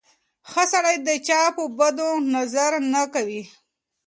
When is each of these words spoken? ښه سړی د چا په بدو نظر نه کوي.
ښه 0.49 0.63
سړی 0.73 0.95
د 1.07 1.09
چا 1.27 1.41
په 1.55 1.63
بدو 1.77 2.09
نظر 2.35 2.71
نه 2.93 3.03
کوي. 3.13 3.43